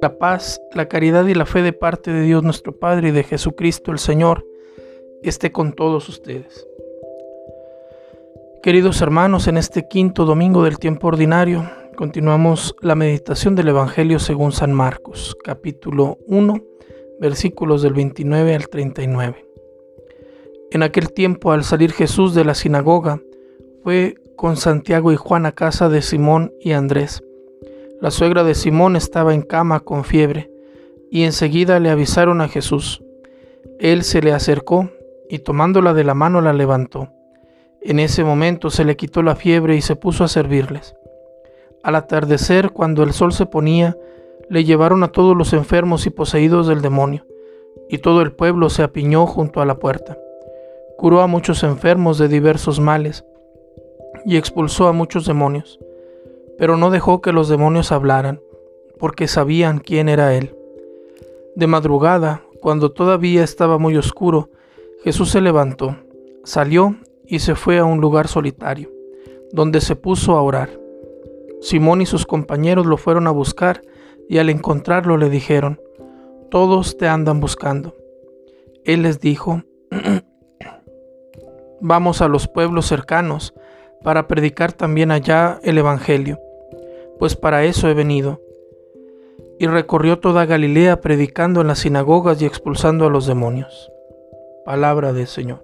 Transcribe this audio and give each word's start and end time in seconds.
La 0.00 0.16
paz, 0.18 0.60
la 0.74 0.86
caridad 0.88 1.26
y 1.26 1.34
la 1.34 1.44
fe 1.44 1.62
de 1.62 1.72
parte 1.72 2.12
de 2.12 2.22
Dios 2.22 2.42
nuestro 2.42 2.78
Padre 2.78 3.08
y 3.08 3.12
de 3.12 3.24
Jesucristo 3.24 3.90
el 3.90 3.98
Señor 3.98 4.44
esté 5.22 5.50
con 5.50 5.72
todos 5.72 6.08
ustedes. 6.08 6.66
Queridos 8.62 9.02
hermanos, 9.02 9.48
en 9.48 9.56
este 9.56 9.88
quinto 9.88 10.24
domingo 10.24 10.62
del 10.64 10.78
tiempo 10.78 11.08
ordinario, 11.08 11.68
continuamos 11.96 12.76
la 12.80 12.94
meditación 12.94 13.54
del 13.54 13.68
Evangelio 13.68 14.18
según 14.18 14.52
San 14.52 14.72
Marcos, 14.72 15.36
capítulo 15.42 16.18
1, 16.26 16.62
versículos 17.20 17.82
del 17.82 17.94
29 17.94 18.54
al 18.54 18.68
39. 18.68 19.44
En 20.70 20.82
aquel 20.82 21.12
tiempo, 21.12 21.52
al 21.52 21.64
salir 21.64 21.92
Jesús 21.92 22.34
de 22.34 22.44
la 22.44 22.54
sinagoga, 22.54 23.20
fue 23.82 24.16
con 24.38 24.56
Santiago 24.56 25.10
y 25.10 25.16
Juan 25.16 25.46
a 25.46 25.52
casa 25.52 25.88
de 25.88 26.00
Simón 26.00 26.52
y 26.60 26.70
Andrés. 26.70 27.24
La 28.00 28.12
suegra 28.12 28.44
de 28.44 28.54
Simón 28.54 28.94
estaba 28.94 29.34
en 29.34 29.42
cama 29.42 29.80
con 29.80 30.04
fiebre, 30.04 30.48
y 31.10 31.24
enseguida 31.24 31.80
le 31.80 31.90
avisaron 31.90 32.40
a 32.40 32.46
Jesús. 32.46 33.02
Él 33.80 34.04
se 34.04 34.22
le 34.22 34.32
acercó 34.32 34.90
y 35.28 35.40
tomándola 35.40 35.92
de 35.92 36.04
la 36.04 36.14
mano 36.14 36.40
la 36.40 36.52
levantó. 36.52 37.08
En 37.82 37.98
ese 37.98 38.22
momento 38.22 38.70
se 38.70 38.84
le 38.84 38.96
quitó 38.96 39.24
la 39.24 39.34
fiebre 39.34 39.74
y 39.74 39.82
se 39.82 39.96
puso 39.96 40.22
a 40.22 40.28
servirles. 40.28 40.94
Al 41.82 41.96
atardecer, 41.96 42.70
cuando 42.70 43.02
el 43.02 43.14
sol 43.14 43.32
se 43.32 43.44
ponía, 43.44 43.96
le 44.48 44.62
llevaron 44.62 45.02
a 45.02 45.08
todos 45.08 45.36
los 45.36 45.52
enfermos 45.52 46.06
y 46.06 46.10
poseídos 46.10 46.68
del 46.68 46.80
demonio, 46.80 47.26
y 47.88 47.98
todo 47.98 48.22
el 48.22 48.30
pueblo 48.30 48.70
se 48.70 48.84
apiñó 48.84 49.26
junto 49.26 49.60
a 49.60 49.66
la 49.66 49.80
puerta. 49.80 50.16
Curó 50.96 51.22
a 51.22 51.26
muchos 51.26 51.64
enfermos 51.64 52.18
de 52.18 52.28
diversos 52.28 52.78
males, 52.78 53.24
y 54.28 54.36
expulsó 54.36 54.86
a 54.86 54.92
muchos 54.92 55.26
demonios 55.26 55.80
pero 56.58 56.76
no 56.76 56.90
dejó 56.90 57.22
que 57.22 57.32
los 57.32 57.48
demonios 57.48 57.92
hablaran, 57.92 58.40
porque 58.98 59.28
sabían 59.28 59.78
quién 59.78 60.08
era 60.08 60.34
él. 60.34 60.54
De 61.54 61.68
madrugada, 61.68 62.42
cuando 62.60 62.90
todavía 62.90 63.44
estaba 63.44 63.78
muy 63.78 63.96
oscuro, 63.96 64.50
Jesús 65.04 65.30
se 65.30 65.40
levantó, 65.40 65.96
salió 66.42 66.96
y 67.24 67.38
se 67.38 67.54
fue 67.54 67.78
a 67.78 67.84
un 67.84 68.00
lugar 68.00 68.26
solitario, 68.26 68.90
donde 69.52 69.80
se 69.80 69.94
puso 69.94 70.36
a 70.36 70.42
orar. 70.42 70.68
Simón 71.60 72.02
y 72.02 72.06
sus 72.06 72.26
compañeros 72.26 72.86
lo 72.86 72.96
fueron 72.96 73.28
a 73.28 73.32
buscar 73.32 73.82
y 74.28 74.38
al 74.38 74.50
encontrarlo 74.50 75.16
le 75.16 75.30
dijeron, 75.30 75.80
Todos 76.50 76.96
te 76.96 77.06
andan 77.06 77.38
buscando. 77.38 77.94
Él 78.84 79.02
les 79.02 79.20
dijo, 79.20 79.62
Vamos 81.80 82.20
a 82.20 82.26
los 82.26 82.48
pueblos 82.48 82.86
cercanos 82.86 83.54
para 84.02 84.26
predicar 84.26 84.72
también 84.72 85.10
allá 85.10 85.60
el 85.62 85.78
Evangelio 85.78 86.38
pues 87.18 87.34
para 87.36 87.64
eso 87.64 87.88
he 87.88 87.94
venido. 87.94 88.40
Y 89.58 89.66
recorrió 89.66 90.20
toda 90.20 90.46
Galilea 90.46 91.00
predicando 91.00 91.60
en 91.60 91.66
las 91.66 91.80
sinagogas 91.80 92.40
y 92.40 92.46
expulsando 92.46 93.06
a 93.06 93.10
los 93.10 93.26
demonios. 93.26 93.90
Palabra 94.64 95.12
del 95.12 95.26
Señor. 95.26 95.62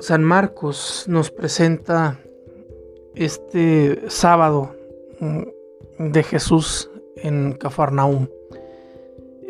San 0.00 0.22
Marcos 0.22 1.06
nos 1.08 1.30
presenta 1.30 2.20
este 3.14 4.10
sábado 4.10 4.76
mm, 5.18 5.42
de 6.12 6.22
Jesús 6.22 6.90
en 7.16 7.52
Cafarnaúm. 7.52 8.28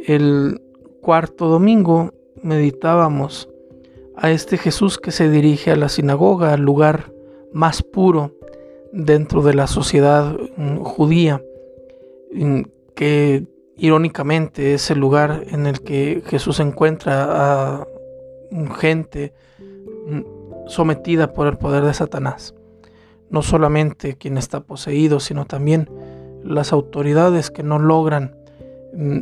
El 0.06 0.62
cuarto 1.02 1.48
domingo 1.48 2.12
meditábamos 2.42 3.48
a 4.20 4.30
este 4.30 4.58
Jesús 4.58 4.98
que 4.98 5.12
se 5.12 5.30
dirige 5.30 5.70
a 5.70 5.76
la 5.76 5.88
sinagoga, 5.88 6.52
al 6.52 6.62
lugar 6.62 7.12
más 7.52 7.82
puro 7.82 8.32
dentro 8.92 9.42
de 9.42 9.54
la 9.54 9.66
sociedad 9.66 10.36
mm, 10.56 10.78
judía, 10.78 11.42
que 12.94 13.46
irónicamente 13.76 14.74
es 14.74 14.90
el 14.90 14.98
lugar 14.98 15.44
en 15.46 15.66
el 15.66 15.80
que 15.80 16.22
Jesús 16.26 16.58
encuentra 16.58 17.26
a 17.30 17.86
gente 18.78 19.32
mm, 20.08 20.20
sometida 20.66 21.32
por 21.32 21.46
el 21.46 21.56
poder 21.56 21.84
de 21.84 21.94
Satanás. 21.94 22.54
No 23.30 23.42
solamente 23.42 24.16
quien 24.16 24.36
está 24.36 24.60
poseído, 24.60 25.20
sino 25.20 25.44
también 25.44 25.88
las 26.42 26.72
autoridades 26.72 27.50
que 27.50 27.62
no 27.62 27.78
logran, 27.78 28.36
mm, 28.94 29.20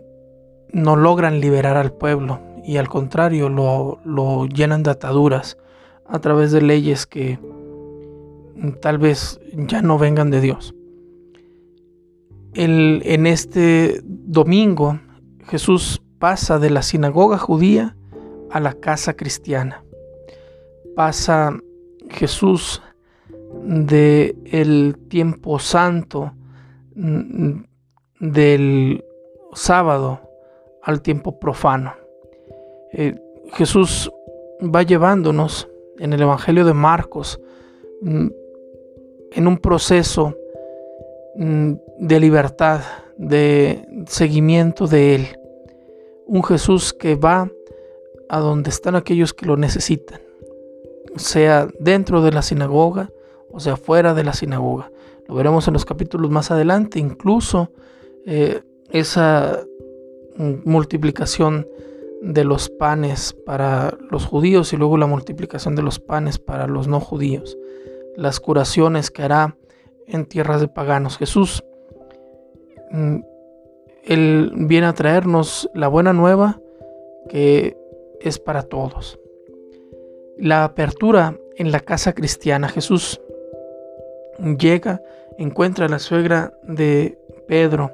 no 0.73 0.97
logran 0.97 1.41
liberar 1.41 1.77
al 1.77 1.93
pueblo 1.93 2.46
y 2.67 2.79
al 2.79 2.89
contrario 2.89 3.49
lo, 3.49 4.01
lo 4.05 4.47
llenan 4.47 4.83
de 4.83 4.91
ataduras 4.91 5.57
a 6.05 6.19
través 6.21 6.51
de 6.51 6.63
leyes 6.63 7.07
que 7.07 7.39
tal 8.81 8.99
vez 8.99 9.41
ya 9.55 9.83
no 9.83 9.99
vengan 9.99 10.31
de 10.31 10.41
Dios. 10.41 10.75
en 12.55 13.27
este 13.27 14.01
domingo 14.05 14.99
Jesús 15.47 16.03
pasa 16.19 16.59
de 16.59 16.71
la 16.71 16.83
sinagoga 16.83 17.39
judía 17.39 17.97
a 18.51 18.59
la 18.59 18.73
casa 18.73 19.15
cristiana. 19.15 19.85
Pasa 20.97 21.57
Jesús 22.09 22.83
del 23.63 24.37
el 24.47 24.97
tiempo 25.09 25.59
santo 25.59 26.33
del 28.21 29.05
sábado 29.53 30.21
al 30.83 31.03
tiempo 31.03 31.39
profano. 31.39 32.06
Eh, 32.99 33.15
Jesús 33.53 34.11
va 34.63 34.83
llevándonos 34.83 35.69
en 35.99 36.15
el 36.15 36.23
Evangelio 36.23 36.65
de 36.65 36.73
Marcos 36.73 37.39
mm, 38.01 38.29
en 39.33 39.47
un 39.47 39.59
proceso 39.59 40.35
mm, 41.37 41.73
de 41.99 42.21
libertad, 42.21 42.81
de 43.19 43.87
seguimiento 44.07 44.87
de 44.87 45.15
Él. 45.15 45.39
Un 46.27 46.43
Jesús 46.43 46.95
que 46.95 47.17
va 47.17 47.51
a 48.31 48.41
donde 48.41 48.71
están 48.71 48.97
aquellos 48.97 49.35
que 49.35 49.45
lo 49.45 49.59
necesitan, 49.59 50.21
sea 51.17 51.69
dentro 51.79 52.23
de 52.23 52.33
la 52.33 52.41
sinagoga 52.41 53.11
o 53.51 53.61
sea 53.61 53.77
fuera 53.77 54.15
de 54.15 54.25
la 54.25 54.33
sinagoga. 54.33 54.91
Lo 55.29 55.35
veremos 55.35 55.69
en 55.69 55.75
los 55.75 55.85
capítulos 55.85 56.31
más 56.31 56.51
adelante, 56.51 56.99
incluso 56.99 57.71
eh, 58.25 58.63
esa 58.89 59.61
mm, 60.37 60.55
multiplicación 60.65 61.67
de 62.23 62.45
los 62.45 62.71
panes 62.71 63.37
para 63.45 63.97
los 64.11 64.25
judíos 64.25 64.73
y 64.73 64.77
luego 64.77 64.97
la 64.97 65.07
multiplicación 65.07 65.77
de 65.77 65.83
los 65.83 65.99
panes 66.01 66.39
para 66.39 66.67
los 66.67 66.89
no 66.89 67.01
judíos 67.01 67.57
las 68.17 68.41
curaciones 68.41 69.11
que 69.11 69.23
hará 69.23 69.57
en 70.07 70.27
tierras 70.27 70.61
de 70.61 70.69
paganos. 70.69 71.19
Jesús, 71.19 71.63
mm, 72.91 73.19
Él 74.05 74.53
viene 74.55 74.87
a 74.87 74.95
traernos 74.95 75.71
la 75.75 75.89
buena 75.89 76.13
nueva 76.13 76.61
que 77.29 77.77
es 78.21 78.39
para 78.39 78.63
todos. 78.63 79.19
La 80.39 80.65
apertura 80.65 81.37
en 81.57 81.73
la 81.73 81.81
casa 81.81 82.13
cristiana. 82.13 82.69
Jesús 82.69 83.21
llega, 84.59 85.03
encuentra 85.39 85.87
a 85.87 85.89
la 85.89 85.99
suegra 85.99 86.53
de 86.63 87.19
Pedro 87.49 87.93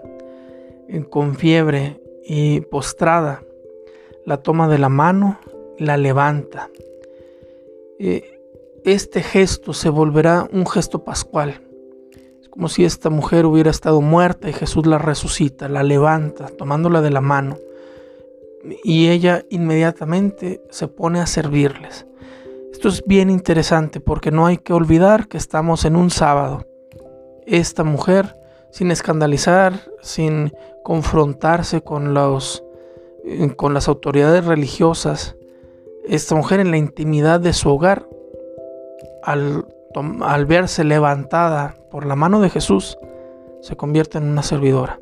eh, 0.89 1.05
con 1.09 1.35
fiebre 1.35 2.01
y 2.25 2.61
postrada. 2.61 3.43
La 4.25 4.39
toma 4.39 4.69
de 4.69 4.79
la 4.79 4.89
mano, 4.89 5.39
la 5.79 5.97
levanta. 5.97 6.71
Eh, 7.99 8.41
este 8.85 9.23
gesto 9.23 9.73
se 9.73 9.89
volverá 9.89 10.49
un 10.53 10.67
gesto 10.67 11.05
pascual. 11.05 11.61
Es 12.41 12.49
como 12.49 12.69
si 12.69 12.85
esta 12.85 13.11
mujer 13.11 13.47
hubiera 13.47 13.71
estado 13.71 14.01
muerta 14.01 14.49
y 14.49 14.53
Jesús 14.53 14.87
la 14.87 14.99
resucita, 14.99 15.69
la 15.69 15.83
levanta, 15.83 16.47
tomándola 16.47 17.01
de 17.01 17.11
la 17.11 17.21
mano. 17.21 17.59
Y 18.85 19.09
ella 19.09 19.45
inmediatamente 19.51 20.63
se 20.71 20.89
pone 20.89 21.21
a 21.21 21.27
servirles. 21.27 22.07
Esto 22.73 22.89
es 22.89 23.05
bien 23.07 23.31
interesante 23.31 24.01
porque 24.01 24.31
no 24.31 24.47
hay 24.47 24.59
que 24.59 24.73
olvidar 24.73 25.29
que 25.29 25.37
estamos 25.37 25.85
en 25.85 25.95
un 25.95 26.11
sábado. 26.11 26.67
Esta 27.47 27.85
mujer, 27.85 28.37
sin 28.71 28.91
escandalizar, 28.91 29.75
sin 30.01 30.53
confrontarse 30.83 31.83
con, 31.83 32.15
los, 32.15 32.65
con 33.57 33.75
las 33.75 33.89
autoridades 33.89 34.45
religiosas, 34.45 35.37
esta 36.05 36.35
mujer 36.35 36.61
en 36.61 36.71
la 36.71 36.77
intimidad 36.77 37.41
de 37.41 37.53
su 37.53 37.71
hogar 37.71 38.09
al, 39.23 39.65
verse 40.47 40.85
levantada 40.85 41.77
por 41.91 42.07
la 42.07 42.17
mano 42.17 42.41
de 42.41 42.51
Jesús, 42.51 42.99
se 43.61 43.77
convierte 43.77 44.19
en 44.19 44.25
una 44.25 44.43
servidora. 44.43 44.99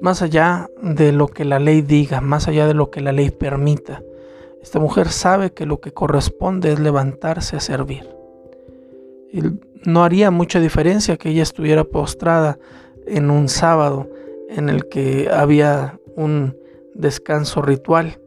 Más 0.00 0.22
allá 0.22 0.68
de 0.82 1.12
lo 1.12 1.28
que 1.28 1.44
la 1.44 1.58
ley 1.58 1.82
diga, 1.82 2.20
más 2.20 2.48
allá 2.48 2.66
de 2.66 2.74
lo 2.74 2.90
que 2.90 3.00
la 3.00 3.12
ley 3.12 3.30
permita, 3.30 4.02
esta 4.62 4.78
mujer 4.80 5.08
sabe 5.08 5.52
que 5.52 5.66
lo 5.66 5.80
que 5.80 5.92
corresponde 5.92 6.72
es 6.72 6.80
levantarse 6.80 7.56
a 7.56 7.60
servir. 7.60 8.08
no 9.84 10.04
haría 10.04 10.30
mucha 10.30 10.60
diferencia 10.60 11.18
que 11.18 11.28
ella 11.28 11.42
estuviera 11.42 11.84
postrada 11.84 12.58
en 13.06 13.30
un 13.30 13.48
sábado 13.50 14.08
en 14.48 14.70
el 14.70 14.88
que 14.88 15.28
había 15.30 15.98
un 16.16 16.56
descanso 16.94 17.62
ritual. 17.62 18.20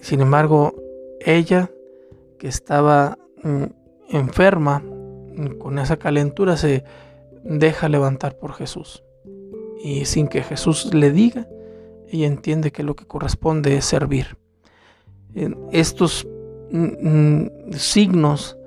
Sin 0.00 0.20
embargo, 0.20 0.74
ella 1.20 1.70
que 2.38 2.48
estaba 2.48 3.18
mm, 3.42 3.64
enferma, 4.10 4.82
con 5.58 5.78
esa 5.78 5.96
calentura, 5.96 6.56
se 6.56 6.84
deja 7.44 7.88
levantar 7.88 8.36
por 8.36 8.52
Jesús. 8.52 9.02
Y 9.82 10.04
sin 10.04 10.28
que 10.28 10.42
Jesús 10.42 10.92
le 10.92 11.10
diga, 11.10 11.48
ella 12.08 12.26
entiende 12.26 12.72
que 12.72 12.82
lo 12.82 12.96
que 12.96 13.06
corresponde 13.06 13.76
es 13.76 13.84
servir. 13.84 14.36
Estos 15.70 16.26
mm, 16.70 17.08
mm, 17.08 17.72
signos 17.74 18.58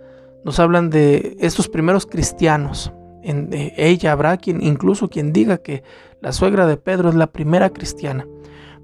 nos 0.43 0.59
hablan 0.59 0.89
de 0.89 1.35
estos 1.39 1.69
primeros 1.69 2.05
cristianos. 2.05 2.93
En 3.21 3.49
ella 3.51 4.11
habrá 4.11 4.37
quien, 4.37 4.61
incluso 4.61 5.09
quien 5.09 5.31
diga 5.31 5.57
que 5.57 5.83
la 6.21 6.33
suegra 6.33 6.65
de 6.67 6.77
Pedro 6.77 7.09
es 7.09 7.15
la 7.15 7.27
primera 7.27 7.69
cristiana, 7.69 8.27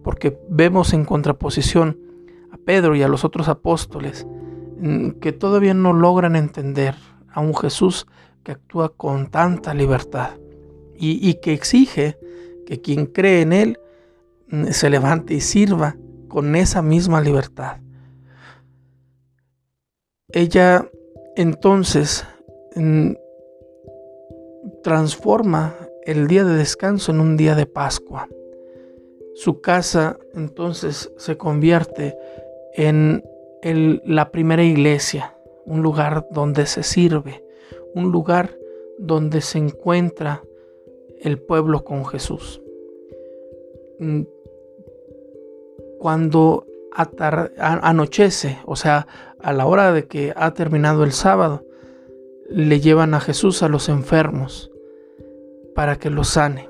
porque 0.03 0.39
vemos 0.49 0.93
en 0.93 1.05
contraposición 1.05 1.97
a 2.51 2.57
Pedro 2.57 2.95
y 2.95 3.03
a 3.03 3.07
los 3.07 3.23
otros 3.25 3.47
apóstoles 3.47 4.25
mm, 4.79 5.11
que 5.21 5.31
todavía 5.31 5.73
no 5.73 5.93
logran 5.93 6.35
entender 6.35 6.95
a 7.31 7.41
un 7.41 7.55
Jesús 7.55 8.07
que 8.43 8.53
actúa 8.53 8.89
con 8.89 9.27
tanta 9.29 9.73
libertad 9.73 10.31
y, 11.01 11.35
que 11.35 11.53
exige 11.53 12.17
que 12.65 12.81
quien 12.81 13.05
cree 13.05 13.41
en 13.41 13.53
Él 13.53 13.79
mm, 14.49 14.67
se 14.67 14.89
levante 14.89 15.33
y 15.33 15.41
sirva 15.41 15.95
con 16.27 16.55
esa 16.55 16.81
misma 16.81 17.21
libertad. 17.21 17.77
Ella 20.31 20.89
entonces 21.35 22.25
mm, 22.75 23.13
transforma 24.83 25.73
el 26.03 26.27
día 26.27 26.43
de 26.43 26.55
descanso 26.55 27.11
en 27.11 27.19
un 27.19 27.37
día 27.37 27.55
de 27.55 27.65
Pascua. 27.65 28.27
Su 29.39 29.61
casa 29.61 30.19
entonces 30.33 31.13
se 31.15 31.37
convierte 31.37 32.17
en 32.73 33.23
la 34.03 34.31
primera 34.31 34.63
iglesia, 34.63 35.37
un 35.65 35.81
lugar 35.81 36.27
donde 36.29 36.65
se 36.65 36.83
sirve, 36.83 37.41
un 37.95 38.11
lugar 38.11 38.57
donde 38.97 39.39
se 39.39 39.57
encuentra 39.57 40.43
el 41.21 41.39
pueblo 41.39 41.85
con 41.85 42.05
Jesús. 42.05 42.61
Mm, 43.99 44.23
cuando 45.99 46.65
anochece, 47.57 48.59
o 48.65 48.75
sea, 48.75 49.07
a 49.39 49.53
la 49.53 49.67
hora 49.67 49.93
de 49.93 50.05
que 50.05 50.33
ha 50.35 50.53
terminado 50.53 51.05
el 51.05 51.13
sábado, 51.13 51.63
le 52.49 52.81
llevan 52.81 53.13
a 53.13 53.21
Jesús 53.21 53.63
a 53.63 53.69
los 53.69 53.87
enfermos 53.87 54.69
para 55.75 55.95
que 55.95 56.09
los 56.09 56.27
sane. 56.27 56.67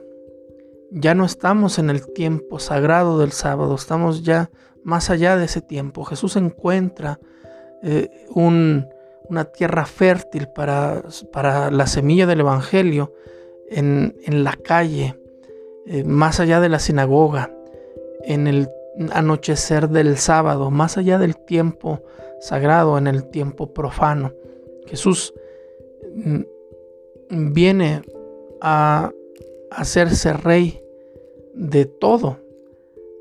Ya 0.91 1.13
no 1.13 1.25
estamos 1.25 1.77
en 1.77 1.89
el 1.89 2.11
tiempo 2.13 2.59
sagrado 2.59 3.19
del 3.19 3.31
sábado, 3.31 3.75
estamos 3.75 4.23
ya 4.23 4.49
más 4.83 5.09
allá 5.09 5.37
de 5.37 5.45
ese 5.45 5.61
tiempo. 5.61 6.03
Jesús 6.03 6.35
encuentra 6.35 7.19
eh, 7.83 8.09
una 8.33 9.45
tierra 9.53 9.85
fértil 9.85 10.47
para, 10.47 11.03
para, 11.31 11.69
la 11.69 11.85
semilla 11.85 12.25
del 12.25 12.39
Evangelio 12.39 13.13
en, 13.69 14.15
la 14.43 14.53
calle, 14.55 15.15
eh, 15.85 16.03
más 16.03 16.39
allá 16.39 16.59
de 16.59 16.69
la 16.69 16.79
sinagoga, 16.79 17.53
en 18.23 18.47
el 18.47 18.69
anochecer 19.11 19.89
del 19.89 20.17
sábado, 20.17 20.71
más 20.71 20.97
allá 20.97 21.19
del 21.19 21.37
tiempo 21.37 22.01
sagrado, 22.41 22.97
en 22.97 23.07
el 23.07 23.29
tiempo 23.29 23.73
profano. 23.73 24.33
Jesús 24.87 25.33
mm, 26.15 26.41
viene 27.53 28.01
a 28.61 29.11
hacerse 29.71 30.33
rey 30.33 30.81
de 31.53 31.85
todo. 31.85 32.39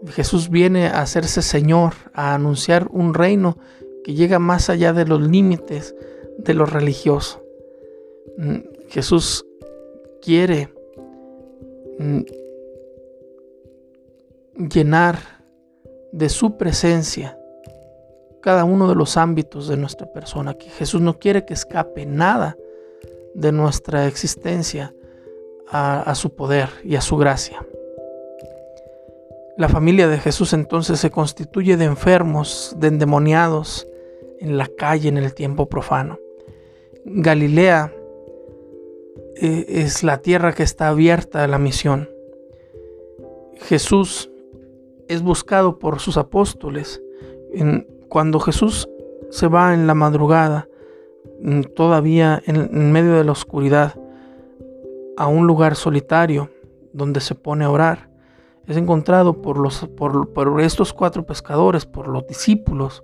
Jesús 0.09 0.49
viene 0.49 0.87
a 0.87 1.03
hacerse 1.03 1.43
Señor, 1.43 1.95
a 2.13 2.35
anunciar 2.35 2.89
un 2.91 3.15
reino 3.15 3.59
que 4.05 4.15
llega 4.15 4.39
más 4.39 4.71
allá 4.71 4.93
de 4.93 5.05
los 5.05 5.21
límites 5.21 5.95
de 6.39 6.55
lo 6.55 6.67
religioso. 6.67 7.43
Mm, 8.37 8.59
Jesús 8.89 9.45
quiere 10.23 10.73
mm, 11.99 12.21
llenar 14.73 15.19
de 16.13 16.29
su 16.29 16.57
presencia 16.57 17.39
cada 18.41 18.65
uno 18.65 18.89
de 18.89 18.95
los 18.95 19.17
ámbitos 19.17 19.69
de 19.69 19.77
nuestra 19.77 20.07
persona, 20.13 20.55
que 20.55 20.71
Jesús 20.71 21.01
no 21.01 21.19
quiere 21.19 21.45
que 21.45 21.55
escape 21.55 22.07
nada 22.07 22.57
de 23.35 23.53
nuestra 23.53 24.07
existencia 24.07 24.95
a, 25.71 26.15
su 26.15 26.35
poder 26.35 26.69
y 26.85 26.97
a 26.97 27.01
su 27.01 27.17
gracia. 27.17 27.65
La 29.57 29.69
familia 29.69 30.09
de 30.09 30.19
Jesús 30.19 30.53
entonces 30.53 31.01
se 31.01 31.11
constituye 31.11 31.77
de 31.77 31.85
enfermos, 31.85 32.75
de 32.79 32.89
endemoniados 32.89 33.87
en 34.41 34.57
la 34.57 34.69
calle 34.69 35.09
en 35.09 35.19
el 35.19 35.35
tiempo 35.35 35.69
profano. 35.69 36.19
Galilea 37.05 37.93
eh, 39.37 39.65
es 39.69 40.05
la 40.05 40.19
tierra 40.19 40.53
que 40.53 40.63
está 40.63 40.89
abierta 40.89 41.43
a 41.43 41.49
la 41.49 41.59
misión. 41.59 42.09
Jesús 43.57 44.31
es 45.09 45.23
buscado 45.23 45.79
por 45.79 46.01
sus 46.01 46.17
apóstoles. 46.17 47.03
cuando 48.09 48.41
Jesús 48.41 48.89
se 49.31 49.49
va 49.49 49.75
en 49.75 49.87
la 49.87 49.95
madrugada, 49.95 50.69
todavía 51.75 52.43
en, 52.47 52.93
medio 52.93 53.15
de 53.15 53.25
la 53.25 53.33
oscuridad, 53.33 53.95
a 55.19 55.27
un 55.27 55.49
lugar 55.49 55.75
solitario 55.75 56.49
donde 56.93 57.21
se 57.21 57.35
pone 57.35 57.65
a 57.65 57.71
orar, 57.71 58.09
es 58.69 58.77
encontrado 58.77 59.43
por, 59.43 59.59
los, 59.59 59.89
por, 59.97 60.33
por 60.33 60.61
estos 60.61 60.93
cuatro 60.93 61.27
pescadores, 61.27 61.87
por 61.87 62.07
los 62.07 62.25
discípulos, 62.29 63.03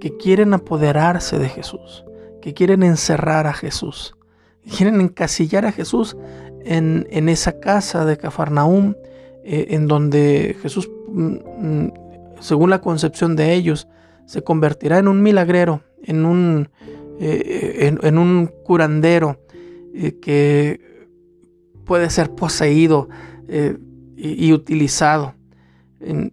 que 0.00 0.16
quieren 0.16 0.52
apoderarse 0.52 1.38
de 1.38 1.48
Jesús, 1.48 2.04
que 2.40 2.54
quieren 2.54 2.82
encerrar 2.82 3.46
a 3.46 3.52
Jesús, 3.52 4.16
quieren 4.76 5.00
encasillar 5.00 5.64
a 5.64 5.70
Jesús 5.70 6.16
en, 6.64 7.06
en 7.10 7.28
esa 7.28 7.60
casa 7.60 8.04
de 8.04 8.16
Cafarnaúm, 8.16 8.94
eh, 9.44 9.66
en 9.70 9.86
donde 9.86 10.56
Jesús, 10.60 10.90
mm, 11.06 11.36
mm, 11.58 11.92
según 12.40 12.70
la 12.70 12.80
concepción 12.80 13.36
de 13.36 13.54
ellos, 13.54 13.86
se 14.26 14.42
convertirá 14.42 14.98
en 14.98 15.06
un 15.06 15.22
milagrero, 15.22 15.82
en 16.02 16.24
un, 16.24 16.68
eh, 17.20 17.94
en, 18.02 18.18
un 18.18 18.46
curandero 18.64 19.38
eh, 19.94 20.18
que 20.20 20.91
puede 21.84 22.10
ser 22.10 22.34
poseído 22.34 23.08
y, 24.16 24.52
utilizado 24.52 25.34
en, 26.00 26.32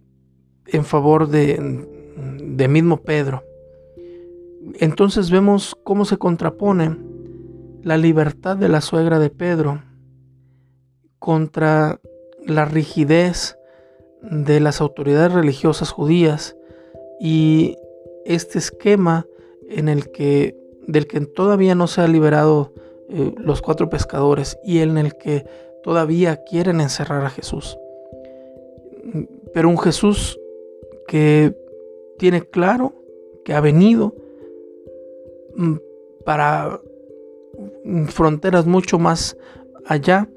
favor 0.84 1.28
de, 1.28 1.86
de 2.42 2.68
mismo 2.68 2.98
Pedro. 2.98 3.42
Entonces 4.78 5.30
vemos 5.30 5.76
cómo 5.84 6.04
se 6.04 6.16
contrapone 6.16 6.96
la 7.82 7.96
libertad 7.96 8.56
de 8.56 8.68
la 8.68 8.80
suegra 8.80 9.18
de 9.18 9.30
Pedro 9.30 9.82
contra 11.18 12.00
la 12.46 12.64
rigidez 12.64 13.56
de 14.22 14.60
las 14.60 14.80
autoridades 14.80 15.32
religiosas 15.32 15.90
judías 15.90 16.56
y 17.20 17.76
este 18.24 18.58
esquema 18.58 19.26
en 19.68 19.88
el 19.88 20.10
que 20.10 20.56
del 20.86 21.06
que 21.06 21.20
todavía 21.20 21.74
no 21.74 21.86
se 21.86 22.00
ha 22.00 22.08
liberado 22.08 22.72
eh, 23.10 23.34
los 23.36 23.62
cuatro 23.62 23.88
pescadores 23.88 24.58
y 24.64 24.78
en 24.78 24.98
el 24.98 25.16
que 25.16 25.44
todavía 25.82 26.42
quieren 26.44 26.80
encerrar 26.80 27.24
a 27.24 27.30
Jesús. 27.30 27.78
Pero 29.52 29.68
un 29.68 29.78
Jesús 29.78 30.38
que 31.08 31.54
tiene 32.18 32.42
claro 32.42 32.94
que 33.44 33.54
ha 33.54 33.60
venido 33.60 34.14
mm, 35.56 35.76
para 36.24 36.80
fronteras 38.08 38.66
mucho 38.66 38.98
más 38.98 39.36
allá 39.86 40.28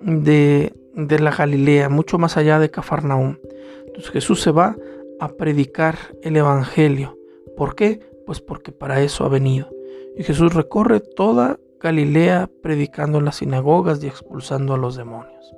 de 0.00 0.72
de 0.98 1.20
la 1.20 1.30
Galilea, 1.30 1.88
mucho 1.88 2.18
más 2.18 2.36
allá 2.36 2.58
de 2.58 2.70
Cafarnaúm. 2.70 3.38
Entonces 3.86 4.10
Jesús 4.10 4.42
se 4.42 4.50
va 4.50 4.76
a 5.20 5.28
predicar 5.28 5.96
el 6.22 6.36
Evangelio. 6.36 7.16
¿Por 7.56 7.76
qué? 7.76 8.00
Pues 8.26 8.40
porque 8.40 8.72
para 8.72 9.00
eso 9.00 9.24
ha 9.24 9.28
venido. 9.28 9.70
Y 10.16 10.24
Jesús 10.24 10.54
recorre 10.54 10.98
toda 10.98 11.60
Galilea 11.80 12.50
predicando 12.62 13.18
en 13.18 13.24
las 13.24 13.36
sinagogas 13.36 14.02
y 14.02 14.06
expulsando 14.06 14.74
a 14.74 14.78
los 14.78 14.96
demonios. 14.96 15.54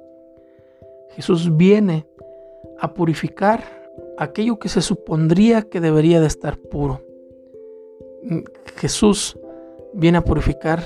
Jesús 1.10 1.56
viene 1.56 2.06
a 2.78 2.94
purificar 2.94 3.62
aquello 4.18 4.58
que 4.58 4.68
se 4.68 4.82
supondría 4.82 5.62
que 5.62 5.80
debería 5.80 6.20
de 6.20 6.26
estar 6.26 6.56
puro. 6.58 7.02
Jesús 8.76 9.38
viene 9.94 10.18
a 10.18 10.24
purificar 10.24 10.82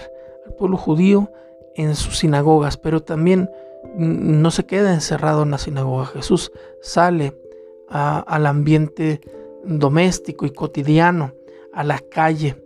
al 0.46 0.54
pueblo 0.54 0.76
judío 0.76 1.30
en 1.74 1.94
sus 1.94 2.18
sinagogas, 2.18 2.76
pero 2.76 3.02
también 3.02 3.50
no 3.96 4.50
se 4.50 4.64
queda 4.64 4.94
encerrado 4.94 5.42
en 5.42 5.50
la 5.50 5.58
sinagoga. 5.58 6.06
Jesús 6.06 6.52
sale 6.80 7.36
al 7.88 8.46
ambiente 8.46 9.20
doméstico 9.64 10.46
y 10.46 10.50
cotidiano, 10.50 11.32
a 11.72 11.82
la 11.82 11.98
calle, 11.98 12.56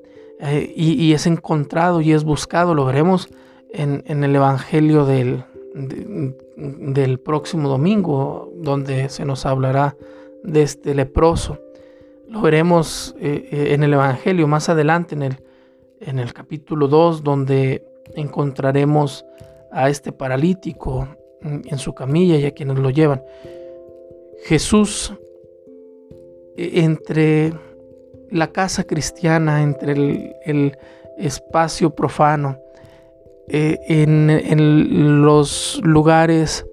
eh, 0.40 0.73
y, 0.76 1.12
es 1.12 1.26
encontrado 1.26 2.00
y 2.00 2.12
es 2.12 2.25
buscado. 2.25 2.75
Lo 2.75 2.85
veremos 2.85 3.28
en, 3.71 4.02
el 4.07 4.35
Evangelio 4.35 5.04
del, 5.04 5.45
del 5.75 7.18
próximo 7.18 7.68
domingo, 7.68 8.52
donde 8.57 9.09
se 9.09 9.25
nos 9.25 9.47
hablará 9.47 9.97
de 10.42 10.62
este 10.62 10.95
leproso. 10.95 11.59
Lo 12.28 12.40
veremos 12.42 13.16
eh, 13.21 13.49
eh, 13.50 13.75
en 13.75 13.83
el 13.83 13.95
Evangelio 13.95 14.47
más 14.47 14.68
adelante, 14.68 15.14
en 15.14 15.23
el, 15.23 15.37
en 16.00 16.18
el 16.18 16.33
capítulo 16.33 16.87
2, 16.87 17.25
donde 17.25 17.85
encontraremos 18.14 19.25
a 19.73 19.88
este 19.88 20.12
paralítico 20.12 21.09
en 21.42 21.78
su 21.78 21.95
camilla 21.95 22.37
y 22.37 22.47
a 22.47 22.52
quienes 22.52 22.78
lo 22.78 22.90
llevan. 22.90 23.23
Jesús, 24.45 25.12
e, 26.57 26.80
entre 26.83 27.52
la 28.30 28.49
casa 28.52 28.85
cristiana, 28.85 29.62
entre 29.62 29.92
el, 30.44 30.76
espacio 31.16 31.90
profano, 31.90 32.58
e, 33.49 33.78
en, 33.88 35.23
los 35.23 35.80
lugares 35.82 36.64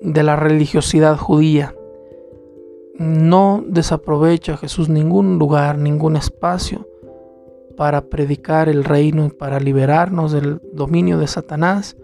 de 0.00 0.22
la 0.22 0.36
religiosidad 0.36 1.16
judía, 1.16 1.74
no 2.94 3.62
desaprovecha 3.66 4.56
Jesús 4.56 4.88
ningún 4.88 5.38
lugar, 5.38 5.78
ningún 5.78 6.16
espacio 6.16 6.88
para 7.76 8.06
predicar 8.06 8.68
el 8.68 8.82
reino 8.82 9.26
y 9.26 9.30
para 9.30 9.60
liberarnos 9.60 10.32
del 10.32 10.60
dominio 10.72 11.18
de 11.18 11.28
Satanás 11.28 11.96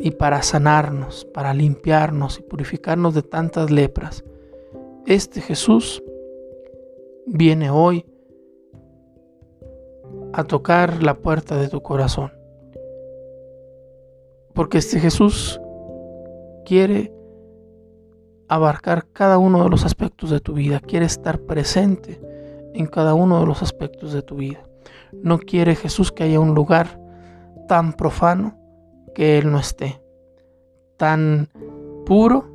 y 0.00 0.12
para 0.12 0.42
sanarnos, 0.42 1.26
para 1.26 1.52
limpiarnos 1.52 2.38
y 2.38 2.42
purificarnos 2.42 3.14
de 3.14 3.22
tantas 3.22 3.70
lepras. 3.70 4.24
Este 5.06 5.40
Jesús 5.42 6.02
viene 7.26 7.70
hoy 7.70 8.04
a 10.32 10.44
tocar 10.44 11.02
la 11.02 11.14
puerta 11.14 11.56
de 11.56 11.68
tu 11.68 11.82
corazón. 11.82 12.32
Porque 14.54 14.78
este 14.78 15.00
Jesús 15.00 15.60
quiere 16.64 17.12
abarcar 18.48 19.06
cada 19.12 19.38
uno 19.38 19.64
de 19.64 19.70
los 19.70 19.84
aspectos 19.84 20.30
de 20.30 20.40
tu 20.40 20.52
vida, 20.52 20.80
quiere 20.80 21.06
estar 21.06 21.40
presente 21.40 22.20
en 22.74 22.86
cada 22.86 23.14
uno 23.14 23.40
de 23.40 23.46
los 23.46 23.62
aspectos 23.62 24.12
de 24.12 24.22
tu 24.22 24.36
vida. 24.36 24.62
No 25.12 25.38
quiere 25.38 25.74
Jesús 25.74 26.12
que 26.12 26.24
haya 26.24 26.40
un 26.40 26.54
lugar 26.54 27.00
tan 27.68 27.94
profano 27.94 28.58
que 29.14 29.38
Él 29.38 29.50
no 29.50 29.58
esté, 29.58 30.02
tan 30.96 31.48
puro 32.04 32.51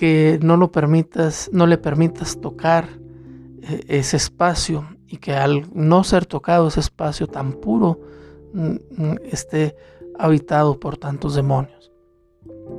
que 0.00 0.38
no 0.40 0.56
lo 0.56 0.72
permitas, 0.72 1.50
no 1.52 1.66
le 1.66 1.76
permitas 1.76 2.40
tocar 2.40 2.88
eh, 3.60 3.84
ese 3.86 4.16
espacio 4.16 4.88
y 5.06 5.18
que 5.18 5.34
al 5.34 5.68
no 5.74 6.04
ser 6.04 6.24
tocado 6.24 6.68
ese 6.68 6.80
espacio 6.80 7.26
tan 7.26 7.52
puro 7.52 8.00
mm, 8.54 8.76
mm, 8.96 9.18
esté 9.30 9.76
habitado 10.18 10.80
por 10.80 10.96
tantos 10.96 11.34
demonios 11.34 11.92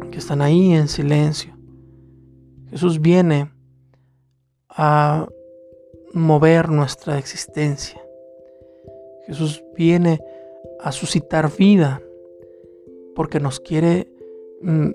que 0.10 0.18
están 0.18 0.42
ahí 0.42 0.74
en 0.74 0.88
silencio. 0.88 1.56
Jesús 2.72 3.00
viene 3.00 3.52
a 4.68 5.28
mover 6.14 6.70
nuestra 6.70 7.20
existencia. 7.20 8.02
Jesús 9.28 9.64
viene 9.78 10.20
a 10.80 10.92
suscitar 10.92 11.56
vida 11.56 12.02
porque 13.16 13.40
nos 13.40 13.60
quiere 13.60 14.12
mm, 14.64 14.90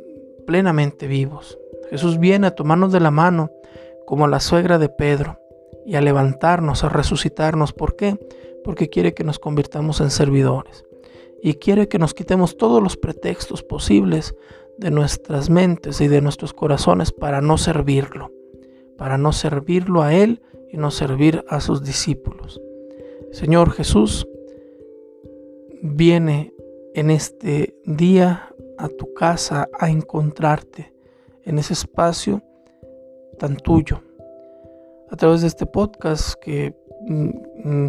plenamente 0.45 1.07
vivos. 1.07 1.57
Jesús 1.91 2.19
viene 2.19 2.49
a 2.49 2.55
tomarnos 2.55 2.93
de 2.93 3.01
la 3.01 3.11
mano 3.11 3.51
como 4.07 4.27
la 4.29 4.41
suegra 4.41 4.79
de 4.79 4.89
Pedro 4.89 5.39
y 5.85 5.95
a 5.97 6.01
levantarnos, 6.01 6.85
a 6.85 6.89
resucitarnos. 6.89 7.73
¿Por 7.73 7.97
qué? 7.97 8.19
Porque 8.65 8.89
quiere 8.89 9.15
que 9.15 9.25
nos 9.25 9.39
convirtamos 9.39 10.01
en 10.01 10.11
servidores 10.11 10.85
y 11.43 11.55
quiere 11.55 11.89
que 11.89 11.99
nos 11.99 12.15
quitemos 12.15 12.57
todos 12.57 12.83
los 12.83 12.97
pretextos 12.97 13.63
posibles 13.63 14.35
de 14.79 14.91
nuestras 14.91 15.49
mentes 15.49 16.01
y 16.01 16.09
de 16.09 16.21
nuestros 16.21 16.53
corazones 16.53 17.13
para 17.13 17.41
no 17.41 17.59
servirlo, 17.59 18.33
para 18.99 19.19
no 19.19 19.33
servirlo 19.33 20.03
a 20.03 20.15
Él 20.15 20.43
y 20.71 20.77
no 20.77 20.91
servir 20.91 21.45
a 21.49 21.61
sus 21.61 21.85
discípulos. 21.85 22.61
Señor 23.33 23.71
Jesús, 23.71 24.27
viene 25.83 26.53
en 26.95 27.11
este 27.11 27.77
día 27.85 28.55
a 28.79 28.89
tu 28.89 29.13
casa 29.15 29.69
a 29.79 29.91
encontrarte 29.91 30.96
en 31.47 31.59
ese 31.59 31.73
espacio 31.73 32.43
tan 33.39 33.57
tuyo. 33.57 34.03
A 35.11 35.17
través 35.17 35.41
de 35.41 35.47
este 35.47 35.65
podcast 35.65 36.35
que, 36.35 36.75
mm, 37.07 37.31
mm, 37.65 37.89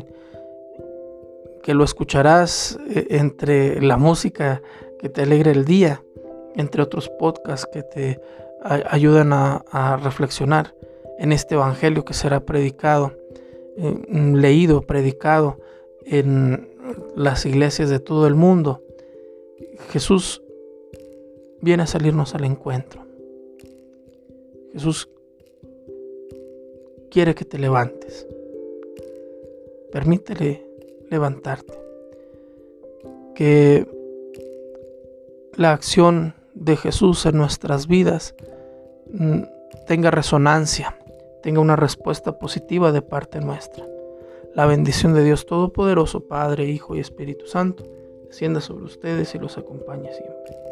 que 1.64 1.74
lo 1.74 1.84
escucharás 1.84 2.80
eh, 2.90 3.08
entre 3.10 3.82
la 3.82 3.98
música 3.98 4.62
que 5.00 5.10
te 5.10 5.24
alegre 5.24 5.52
el 5.52 5.66
día, 5.66 6.04
entre 6.56 6.82
otros 6.82 7.10
podcasts 7.10 7.68
que 7.72 7.84
te 7.84 8.22
ayudan 8.90 9.32
a, 9.32 10.00
reflexionar 10.04 10.74
en 11.20 11.32
este 11.32 11.56
evangelio 11.56 12.04
que 12.04 12.14
será 12.14 12.42
predicado, 12.42 13.14
eh, 13.78 13.96
mm, 14.08 14.36
leído, 14.36 14.82
predicado 14.82 15.58
en 16.06 16.70
las 17.16 17.46
iglesias 17.46 17.90
de 17.90 18.00
todo 18.00 18.28
el 18.28 18.36
mundo. 18.36 18.82
Jesús 19.90 20.42
viene 21.62 21.84
a 21.84 21.88
salirnos 21.88 22.36
al 22.36 22.46
encuentro. 22.46 23.07
Jesús 24.78 25.10
quiere 27.10 27.34
que 27.34 27.46
te 27.46 27.58
levantes. 27.58 28.28
Permítele 29.92 30.64
levantarte. 31.10 31.74
Que 33.34 33.88
la 35.56 35.74
acción 35.74 36.36
de 36.54 36.78
Jesús 36.78 37.26
en 37.26 37.38
nuestras 37.38 37.88
vidas 37.88 38.36
mm, 39.12 39.42
tenga 39.88 40.12
resonancia, 40.12 40.96
tenga 41.42 41.60
una 41.60 41.76
respuesta 41.76 42.38
positiva 42.38 42.92
de 42.92 43.02
parte 43.02 43.40
nuestra. 43.40 43.84
La 44.54 44.68
bendición 44.68 45.16
de 45.16 45.24
Dios 45.24 45.48
Todopoderoso, 45.48 46.28
Padre, 46.28 46.66
Hijo 46.66 46.96
y 46.96 47.00
Espíritu 47.00 47.48
Santo, 47.48 47.84
descienda 48.28 48.62
sobre 48.62 48.86
ustedes 48.86 49.34
y 49.34 49.40
los 49.40 49.58
acompañe 49.58 50.14
siempre. 50.14 50.67